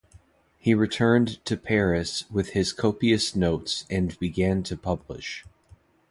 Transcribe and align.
He 0.57 0.73
returned 0.73 1.45
to 1.45 1.55
Paris 1.55 2.23
with 2.31 2.53
his 2.53 2.73
copious 2.73 3.35
notes 3.35 3.85
and 3.87 4.17
began 4.17 4.63
to 4.63 4.75
publish. 4.75 5.45